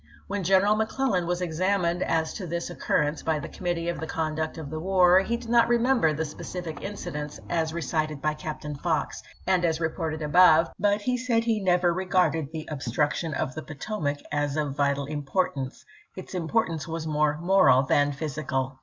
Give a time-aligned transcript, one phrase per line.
[0.25, 4.07] When General McClellan was examined as to this occur rence by the Committee on the
[4.07, 8.09] Conduct of the McClellan, War, hc did not remember the specific incidents as Testimony, ^'^
[8.09, 11.95] ?he ctom rccitcd by Captain Fox, and as reported above, but ™he*cfon° Said hc ucvcr
[11.95, 17.05] regarded the obstruction of the Po ^^^wa"^*^ tomac as of vital importance; its importance was
[17.05, 17.13] pp.
[17.13, 17.13] 421, 422.
[17.13, 18.79] more moral than physical.